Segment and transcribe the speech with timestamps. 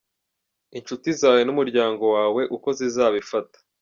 [0.77, 3.57] Inshuti zawe n’umuryango wawe uko zizabifata.